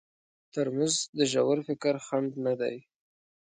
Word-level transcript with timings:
ترموز 0.53 0.95
د 1.17 1.19
ژور 1.31 1.57
فکر 1.67 1.93
خنډ 2.05 2.29
نه 2.45 2.53
دی. 2.61 2.77